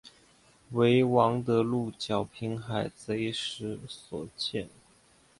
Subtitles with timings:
[0.71, 4.67] 为王得禄剿平海贼时所建。